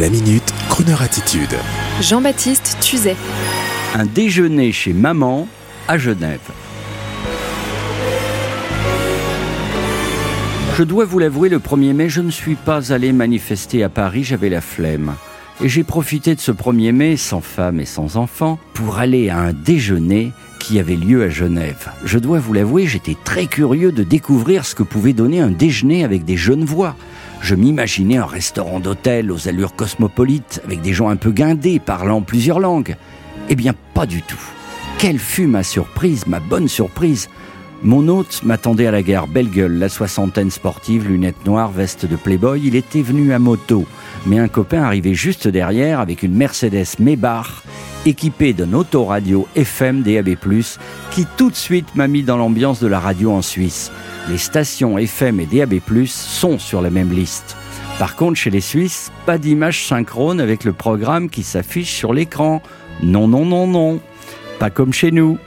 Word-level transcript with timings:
La 0.00 0.08
minute, 0.08 0.54
Kroneur 0.70 1.02
attitude. 1.02 1.54
Jean-Baptiste 2.00 2.78
Tuzet. 2.80 3.14
Un 3.94 4.06
déjeuner 4.06 4.72
chez 4.72 4.94
maman 4.94 5.46
à 5.86 5.98
Genève. 5.98 6.40
Je 10.78 10.82
dois 10.82 11.04
vous 11.04 11.18
l'avouer, 11.18 11.50
le 11.50 11.58
1er 11.58 11.92
mai, 11.92 12.08
je 12.08 12.22
ne 12.22 12.30
suis 12.30 12.54
pas 12.54 12.90
allé 12.90 13.12
manifester 13.12 13.82
à 13.82 13.90
Paris, 13.90 14.24
j'avais 14.24 14.48
la 14.48 14.62
flemme. 14.62 15.14
Et 15.62 15.68
j'ai 15.68 15.84
profité 15.84 16.34
de 16.34 16.40
ce 16.40 16.52
1er 16.52 16.92
mai, 16.92 17.16
sans 17.18 17.42
femme 17.42 17.78
et 17.78 17.84
sans 17.84 18.16
enfant, 18.16 18.58
pour 18.72 18.98
aller 18.98 19.28
à 19.28 19.40
un 19.40 19.52
déjeuner 19.52 20.32
qui 20.58 20.78
avait 20.78 20.96
lieu 20.96 21.22
à 21.22 21.28
Genève. 21.28 21.90
Je 22.04 22.18
dois 22.18 22.38
vous 22.38 22.54
l'avouer, 22.54 22.86
j'étais 22.86 23.16
très 23.24 23.44
curieux 23.44 23.92
de 23.92 24.04
découvrir 24.04 24.64
ce 24.64 24.74
que 24.74 24.84
pouvait 24.84 25.12
donner 25.12 25.40
un 25.40 25.50
déjeuner 25.50 26.02
avec 26.02 26.24
des 26.24 26.38
jeunes 26.38 26.64
voix. 26.64 26.96
Je 27.42 27.56
m'imaginais 27.56 28.18
un 28.18 28.24
restaurant 28.24 28.78
d'hôtel 28.78 29.32
aux 29.32 29.48
allures 29.48 29.74
cosmopolites, 29.74 30.62
avec 30.64 30.80
des 30.80 30.92
gens 30.92 31.08
un 31.08 31.16
peu 31.16 31.32
guindés, 31.32 31.80
parlant 31.80 32.22
plusieurs 32.22 32.60
langues. 32.60 32.94
Eh 33.48 33.56
bien, 33.56 33.74
pas 33.94 34.06
du 34.06 34.22
tout. 34.22 34.38
Quelle 34.98 35.18
fut 35.18 35.48
ma 35.48 35.64
surprise, 35.64 36.28
ma 36.28 36.38
bonne 36.38 36.68
surprise 36.68 37.28
Mon 37.82 38.06
hôte 38.06 38.42
m'attendait 38.44 38.86
à 38.86 38.92
la 38.92 39.02
gare, 39.02 39.26
belle 39.26 39.50
gueule, 39.50 39.76
la 39.76 39.88
soixantaine 39.88 40.52
sportive, 40.52 41.08
lunettes 41.08 41.44
noires, 41.44 41.72
veste 41.72 42.06
de 42.06 42.14
playboy. 42.14 42.62
Il 42.64 42.76
était 42.76 43.02
venu 43.02 43.32
à 43.32 43.40
moto, 43.40 43.86
mais 44.24 44.38
un 44.38 44.46
copain 44.46 44.84
arrivait 44.84 45.14
juste 45.14 45.48
derrière 45.48 45.98
avec 45.98 46.22
une 46.22 46.36
Mercedes 46.36 47.00
Maybach 47.00 47.64
équipée 48.06 48.52
d'un 48.52 48.72
autoradio 48.72 49.46
FM 49.54 50.02
DAB+, 50.02 50.36
qui 51.10 51.26
tout 51.36 51.50
de 51.50 51.56
suite 51.56 51.94
m'a 51.94 52.08
mis 52.08 52.22
dans 52.22 52.36
l'ambiance 52.36 52.80
de 52.80 52.86
la 52.86 53.00
radio 53.00 53.32
en 53.32 53.42
Suisse 53.42 53.90
les 54.28 54.38
stations 54.38 54.98
FM 54.98 55.40
et 55.40 55.46
DAB+, 55.46 55.80
sont 56.06 56.58
sur 56.58 56.80
la 56.80 56.90
même 56.90 57.12
liste. 57.12 57.56
Par 57.98 58.16
contre, 58.16 58.38
chez 58.38 58.50
les 58.50 58.60
Suisses, 58.60 59.10
pas 59.26 59.38
d'image 59.38 59.86
synchrone 59.86 60.40
avec 60.40 60.64
le 60.64 60.72
programme 60.72 61.28
qui 61.28 61.42
s'affiche 61.42 61.92
sur 61.92 62.12
l'écran. 62.12 62.62
Non, 63.02 63.28
non, 63.28 63.44
non, 63.44 63.66
non. 63.66 64.00
Pas 64.58 64.70
comme 64.70 64.92
chez 64.92 65.10
nous. 65.10 65.38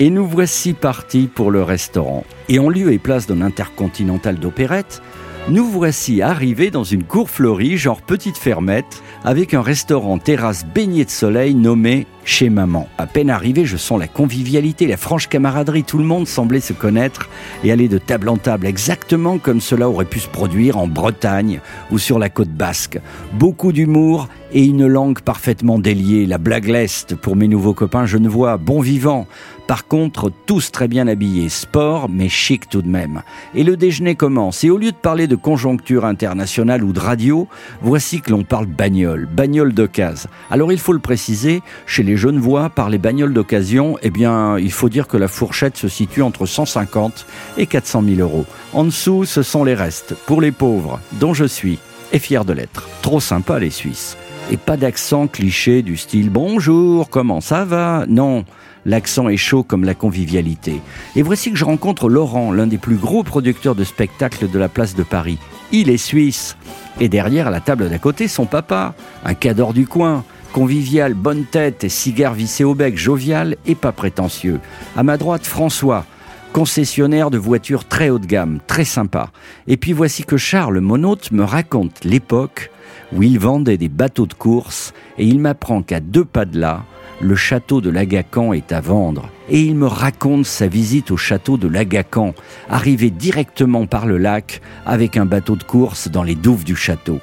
Et 0.00 0.10
nous 0.10 0.26
voici 0.26 0.74
partis 0.74 1.28
pour 1.32 1.50
le 1.50 1.62
restaurant. 1.62 2.24
Et 2.48 2.58
en 2.58 2.68
lieu 2.68 2.92
et 2.92 2.98
place 2.98 3.26
d'un 3.26 3.42
intercontinental 3.42 4.38
d'opérette, 4.38 5.02
nous 5.50 5.64
voici 5.64 6.20
arrivés 6.20 6.70
dans 6.70 6.84
une 6.84 7.04
cour 7.04 7.30
fleurie, 7.30 7.78
genre 7.78 8.02
petite 8.02 8.36
fermette, 8.36 9.02
avec 9.24 9.54
un 9.54 9.62
restaurant 9.62 10.18
terrasse 10.18 10.66
baigné 10.66 11.04
de 11.06 11.10
soleil 11.10 11.54
nommé 11.54 12.06
Chez 12.30 12.50
Maman. 12.50 12.86
À 12.98 13.06
peine 13.06 13.30
arrivé, 13.30 13.64
je 13.64 13.78
sens 13.78 13.98
la 13.98 14.06
convivialité, 14.06 14.86
la 14.86 14.98
franche 14.98 15.28
camaraderie. 15.28 15.82
Tout 15.82 15.96
le 15.96 16.04
monde 16.04 16.28
semblait 16.28 16.60
se 16.60 16.74
connaître 16.74 17.30
et 17.64 17.72
aller 17.72 17.88
de 17.88 17.96
table 17.96 18.28
en 18.28 18.36
table, 18.36 18.66
exactement 18.66 19.38
comme 19.38 19.62
cela 19.62 19.88
aurait 19.88 20.04
pu 20.04 20.20
se 20.20 20.28
produire 20.28 20.76
en 20.76 20.86
Bretagne 20.86 21.60
ou 21.90 21.98
sur 21.98 22.18
la 22.18 22.28
côte 22.28 22.50
basque. 22.50 23.00
Beaucoup 23.32 23.72
d'humour 23.72 24.28
et 24.52 24.64
une 24.64 24.86
langue 24.86 25.20
parfaitement 25.20 25.78
déliée, 25.78 26.26
la 26.26 26.38
blague 26.38 26.68
leste 26.68 27.14
pour 27.14 27.34
mes 27.34 27.48
nouveaux 27.48 27.74
copains 27.74 28.04
genevois, 28.04 28.58
bon 28.58 28.80
vivant. 28.80 29.26
Par 29.66 29.86
contre, 29.86 30.32
tous 30.46 30.72
très 30.72 30.88
bien 30.88 31.08
habillés, 31.08 31.50
sport 31.50 32.08
mais 32.08 32.30
chic 32.30 32.70
tout 32.70 32.80
de 32.80 32.88
même. 32.88 33.22
Et 33.54 33.64
le 33.64 33.76
déjeuner 33.76 34.14
commence, 34.14 34.64
et 34.64 34.70
au 34.70 34.78
lieu 34.78 34.92
de 34.92 34.96
parler 34.96 35.26
de 35.26 35.36
conjoncture 35.36 36.06
internationale 36.06 36.82
ou 36.82 36.92
de 36.92 37.00
radio, 37.00 37.46
voici 37.82 38.22
que 38.22 38.30
l'on 38.30 38.44
parle 38.44 38.64
bagnole, 38.66 39.26
bagnole 39.26 39.74
d'occasion. 39.74 40.30
Alors 40.50 40.72
il 40.72 40.78
faut 40.78 40.94
le 40.94 40.98
préciser, 40.98 41.60
chez 41.86 42.02
les 42.02 42.16
Genevois, 42.18 42.68
par 42.68 42.90
les 42.90 42.98
bagnoles 42.98 43.32
d'occasion, 43.32 43.96
eh 44.02 44.10
bien, 44.10 44.58
il 44.58 44.72
faut 44.72 44.90
dire 44.90 45.06
que 45.06 45.16
la 45.16 45.28
fourchette 45.28 45.78
se 45.78 45.88
situe 45.88 46.22
entre 46.22 46.44
150 46.44 47.24
et 47.56 47.66
400 47.66 48.02
000 48.02 48.20
euros. 48.20 48.44
En 48.74 48.84
dessous, 48.84 49.24
ce 49.24 49.42
sont 49.42 49.64
les 49.64 49.74
restes, 49.74 50.14
pour 50.26 50.42
les 50.42 50.52
pauvres, 50.52 51.00
dont 51.12 51.32
je 51.32 51.44
suis, 51.44 51.78
et 52.12 52.18
fier 52.18 52.44
de 52.44 52.52
l'être. 52.52 52.88
Trop 53.00 53.20
sympa 53.20 53.58
les 53.58 53.70
Suisses 53.70 54.18
et 54.50 54.56
pas 54.56 54.76
d'accent 54.76 55.26
cliché 55.26 55.82
du 55.82 55.96
style 55.96 56.30
bonjour, 56.30 57.10
comment 57.10 57.40
ça 57.40 57.64
va? 57.64 58.04
Non, 58.08 58.44
l'accent 58.86 59.28
est 59.28 59.36
chaud 59.36 59.62
comme 59.62 59.84
la 59.84 59.94
convivialité. 59.94 60.80
Et 61.16 61.22
voici 61.22 61.50
que 61.50 61.58
je 61.58 61.64
rencontre 61.64 62.08
Laurent, 62.08 62.52
l'un 62.52 62.66
des 62.66 62.78
plus 62.78 62.96
gros 62.96 63.22
producteurs 63.22 63.74
de 63.74 63.84
spectacles 63.84 64.48
de 64.50 64.58
la 64.58 64.68
place 64.68 64.94
de 64.94 65.02
Paris. 65.02 65.38
Il 65.70 65.90
est 65.90 65.98
suisse. 65.98 66.56
Et 67.00 67.08
derrière, 67.08 67.48
à 67.48 67.50
la 67.50 67.60
table 67.60 67.90
d'à 67.90 67.98
côté, 67.98 68.26
son 68.26 68.46
papa, 68.46 68.94
un 69.24 69.34
cador 69.34 69.74
du 69.74 69.86
coin, 69.86 70.24
convivial, 70.52 71.14
bonne 71.14 71.44
tête 71.44 71.84
et 71.84 71.88
cigare 71.88 72.34
vissé 72.34 72.64
au 72.64 72.74
bec, 72.74 72.96
jovial 72.96 73.56
et 73.66 73.74
pas 73.74 73.92
prétentieux. 73.92 74.60
À 74.96 75.02
ma 75.02 75.16
droite, 75.16 75.46
François, 75.46 76.04
concessionnaire 76.52 77.30
de 77.30 77.38
voitures 77.38 77.84
très 77.84 78.10
haut 78.10 78.18
de 78.18 78.26
gamme, 78.26 78.60
très 78.66 78.84
sympa. 78.84 79.30
Et 79.66 79.76
puis 79.76 79.92
voici 79.92 80.24
que 80.24 80.36
Charles, 80.36 80.80
mon 80.80 81.02
hôte, 81.04 81.30
me 81.30 81.44
raconte 81.44 82.04
l'époque 82.04 82.70
où 83.12 83.22
il 83.22 83.38
vendait 83.38 83.76
des 83.76 83.88
bateaux 83.88 84.26
de 84.26 84.34
course 84.34 84.92
et 85.18 85.24
il 85.24 85.40
m'apprend 85.40 85.82
qu'à 85.82 86.00
deux 86.00 86.24
pas 86.24 86.44
de 86.44 86.58
là, 86.58 86.84
le 87.20 87.34
château 87.34 87.80
de 87.80 87.90
Lagacan 87.90 88.52
est 88.52 88.72
à 88.72 88.80
vendre. 88.80 89.28
Et 89.48 89.60
il 89.60 89.74
me 89.74 89.86
raconte 89.86 90.46
sa 90.46 90.68
visite 90.68 91.10
au 91.10 91.16
château 91.16 91.56
de 91.56 91.68
Lagacan, 91.68 92.34
arrivé 92.68 93.10
directement 93.10 93.86
par 93.86 94.06
le 94.06 94.18
lac 94.18 94.60
avec 94.86 95.16
un 95.16 95.26
bateau 95.26 95.56
de 95.56 95.64
course 95.64 96.08
dans 96.08 96.22
les 96.22 96.34
douves 96.34 96.64
du 96.64 96.76
château. 96.76 97.18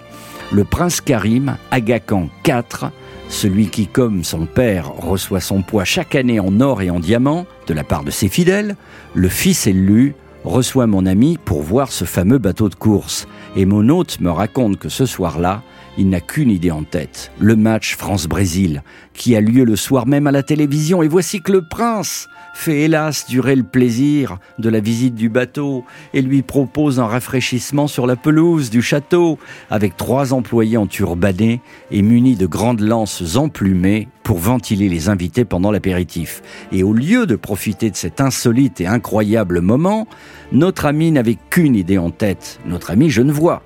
Le 0.51 0.63
prince 0.63 1.01
Karim, 1.01 1.57
Agacan 1.71 2.29
IV, 2.45 2.91
celui 3.29 3.67
qui, 3.67 3.87
comme 3.87 4.23
son 4.23 4.45
père, 4.45 4.91
reçoit 4.93 5.39
son 5.39 5.61
poids 5.61 5.85
chaque 5.85 6.15
année 6.15 6.39
en 6.39 6.59
or 6.61 6.81
et 6.81 6.89
en 6.89 6.99
diamant 6.99 7.45
de 7.67 7.73
la 7.73 7.83
part 7.83 8.03
de 8.03 8.11
ses 8.11 8.29
fidèles, 8.29 8.75
le 9.13 9.29
fils 9.29 9.67
élu 9.67 10.15
reçoit 10.43 10.87
mon 10.87 11.05
ami 11.05 11.37
pour 11.43 11.61
voir 11.61 11.91
ce 11.91 12.05
fameux 12.05 12.37
bateau 12.37 12.69
de 12.69 12.75
course. 12.75 13.27
Et 13.55 13.65
mon 13.65 13.89
hôte 13.89 14.19
me 14.19 14.29
raconte 14.29 14.77
que 14.77 14.89
ce 14.89 15.05
soir-là, 15.05 15.63
il 15.97 16.09
n'a 16.09 16.21
qu'une 16.21 16.51
idée 16.51 16.71
en 16.71 16.83
tête, 16.83 17.31
le 17.39 17.55
match 17.55 17.95
France-Brésil, 17.95 18.83
qui 19.13 19.35
a 19.35 19.41
lieu 19.41 19.63
le 19.63 19.75
soir 19.75 20.07
même 20.07 20.27
à 20.27 20.31
la 20.31 20.43
télévision. 20.43 21.01
Et 21.01 21.07
voici 21.07 21.41
que 21.41 21.51
le 21.51 21.63
prince 21.67 22.27
fait 22.55 22.83
hélas 22.83 23.27
durer 23.27 23.55
le 23.55 23.63
plaisir 23.63 24.39
de 24.59 24.69
la 24.69 24.79
visite 24.79 25.13
du 25.13 25.27
bateau 25.27 25.83
et 26.13 26.21
lui 26.21 26.41
propose 26.41 27.01
un 27.01 27.05
rafraîchissement 27.05 27.87
sur 27.87 28.07
la 28.07 28.15
pelouse 28.15 28.69
du 28.69 28.81
château, 28.81 29.37
avec 29.69 29.97
trois 29.97 30.33
employés 30.33 30.77
en 30.77 30.87
turbané 30.87 31.61
et 31.91 32.01
munis 32.01 32.37
de 32.37 32.47
grandes 32.47 32.79
lances 32.79 33.35
emplumées 33.35 34.07
pour 34.23 34.37
ventiler 34.39 34.87
les 34.87 35.09
invités 35.09 35.43
pendant 35.43 35.69
l'apéritif. 35.69 36.41
Et 36.71 36.81
au 36.81 36.93
lieu 36.93 37.25
de 37.27 37.35
profiter 37.35 37.91
de 37.91 37.97
cet 37.97 38.21
insolite 38.21 38.79
et 38.79 38.87
incroyable 38.87 39.59
moment, 39.59 40.07
notre 40.53 40.85
ami 40.85 41.11
n'avait 41.11 41.37
qu'une 41.49 41.75
idée 41.75 41.97
en 41.97 42.09
tête, 42.09 42.59
notre 42.65 42.89
ami 42.89 43.09
Genevois 43.09 43.61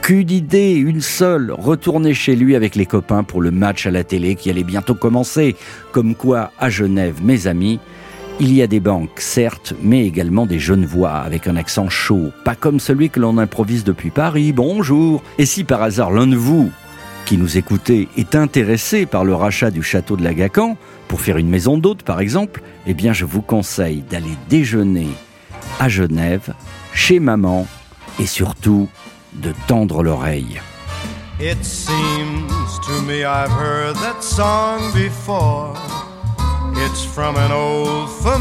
qu'une 0.00 0.30
idée, 0.30 0.72
une 0.72 1.00
seule, 1.00 1.52
retourner 1.56 2.12
chez 2.12 2.34
lui 2.34 2.56
avec 2.56 2.74
les 2.74 2.86
copains 2.86 3.22
pour 3.22 3.40
le 3.40 3.52
match 3.52 3.86
à 3.86 3.92
la 3.92 4.02
télé 4.02 4.34
qui 4.34 4.50
allait 4.50 4.64
bientôt 4.64 4.96
commencer. 4.96 5.54
Comme 5.92 6.16
quoi, 6.16 6.50
à 6.58 6.70
Genève, 6.70 7.22
mes 7.22 7.46
amis, 7.46 7.78
il 8.40 8.52
y 8.52 8.62
a 8.62 8.66
des 8.66 8.80
banques, 8.80 9.20
certes, 9.20 9.74
mais 9.82 10.06
également 10.06 10.46
des 10.46 10.58
jeunes 10.58 10.84
voix 10.84 11.12
avec 11.12 11.46
un 11.46 11.56
accent 11.56 11.88
chaud, 11.88 12.30
pas 12.44 12.54
comme 12.54 12.80
celui 12.80 13.10
que 13.10 13.20
l'on 13.20 13.38
improvise 13.38 13.84
depuis 13.84 14.10
Paris. 14.10 14.52
Bonjour. 14.52 15.22
Et 15.38 15.46
si 15.46 15.64
par 15.64 15.82
hasard 15.82 16.10
l'un 16.10 16.26
de 16.26 16.36
vous 16.36 16.70
qui 17.24 17.36
nous 17.36 17.56
écoutez 17.56 18.08
est 18.16 18.34
intéressé 18.34 19.06
par 19.06 19.24
le 19.24 19.34
rachat 19.34 19.70
du 19.70 19.82
château 19.82 20.16
de 20.16 20.24
Lagacan, 20.24 20.76
pour 21.08 21.20
faire 21.20 21.36
une 21.36 21.48
maison 21.48 21.78
d'hôte 21.78 22.02
par 22.02 22.20
exemple, 22.20 22.62
eh 22.86 22.94
bien 22.94 23.12
je 23.12 23.24
vous 23.24 23.42
conseille 23.42 24.02
d'aller 24.10 24.36
déjeuner 24.48 25.08
à 25.78 25.88
Genève, 25.88 26.54
chez 26.92 27.20
maman, 27.20 27.66
et 28.18 28.26
surtout 28.26 28.88
de 29.34 29.52
tendre 29.66 30.02
l'oreille. 30.02 30.60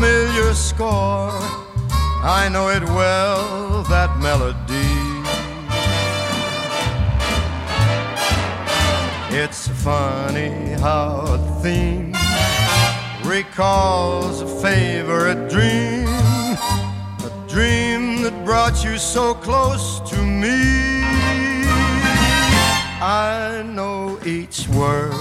Familiar 0.01 0.51
score. 0.55 1.29
I 2.23 2.49
know 2.51 2.69
it 2.69 2.81
well, 2.81 3.83
that 3.83 4.17
melody. 4.17 4.97
It's 9.29 9.67
funny 9.67 10.71
how 10.81 11.25
a 11.27 11.37
theme 11.61 12.15
recalls 13.23 14.41
a 14.41 14.47
favorite 14.47 15.51
dream, 15.51 16.07
a 17.27 17.45
dream 17.47 18.23
that 18.23 18.33
brought 18.43 18.83
you 18.83 18.97
so 18.97 19.35
close 19.35 19.99
to 20.09 20.17
me. 20.17 21.03
I 23.03 23.63
know 23.67 24.19
each 24.25 24.67
word 24.69 25.13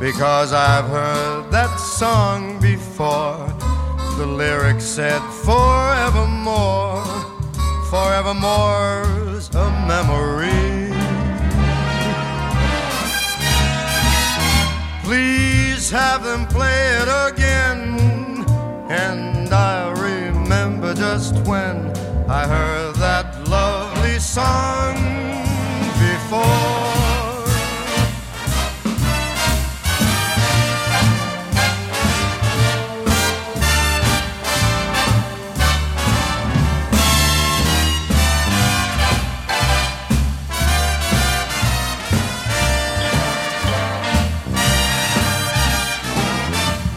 because 0.00 0.52
I've 0.52 0.86
heard 0.86 1.52
that 1.52 1.76
song 1.76 2.60
before. 2.60 3.53
The 4.16 4.26
lyrics 4.26 4.84
said 4.84 5.20
forevermore, 5.42 7.04
forevermore's 7.90 9.50
a 9.52 9.68
memory. 9.88 10.92
Please 15.02 15.90
have 15.90 16.22
them 16.22 16.46
play 16.46 16.96
it 17.02 17.08
again, 17.32 17.98
and 18.88 19.52
I 19.52 19.90
remember 19.90 20.94
just 20.94 21.34
when 21.46 21.90
I 22.28 22.46
heard 22.46 22.94
that 22.94 23.48
lovely 23.48 24.20
song 24.20 24.83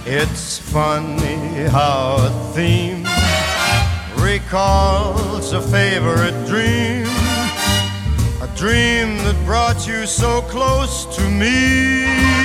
It's 0.10 0.58
funny 0.58 1.68
how 1.68 2.16
a 2.18 2.54
theme 2.54 3.04
recalls 4.24 5.52
a 5.52 5.62
favorite 5.62 6.48
dream, 6.48 7.06
a 8.42 8.50
dream 8.56 9.18
that 9.26 9.36
brought 9.44 9.86
you 9.86 10.06
so 10.06 10.42
close 10.44 11.14
to 11.18 11.30
me. 11.30 12.37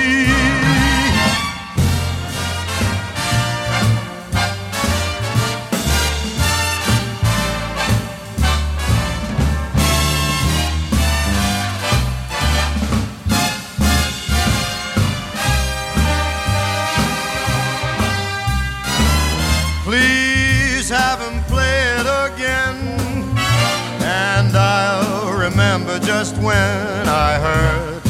Just 26.23 26.37
when 26.37 27.05
I 27.05 27.37
heard 27.37 28.03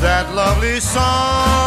that 0.00 0.34
lovely 0.34 0.80
song. 0.80 1.62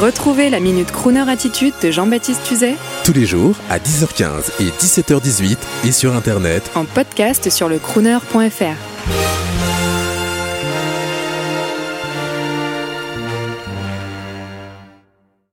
Retrouvez 0.00 0.48
la 0.48 0.60
Minute 0.60 0.92
Crooner 0.92 1.28
Attitude 1.28 1.74
de 1.82 1.90
Jean-Baptiste 1.90 2.42
Tuzet 2.44 2.76
Tous 3.04 3.12
les 3.12 3.26
jours 3.26 3.56
à 3.70 3.78
10h15 3.78 4.60
et 4.60 4.68
17h18 4.70 5.56
et 5.86 5.92
sur 5.92 6.14
Internet 6.14 6.70
en 6.74 6.84
podcast 6.84 7.50
sur 7.50 7.68
le 7.68 7.78
crooner.fr. 7.78 9.49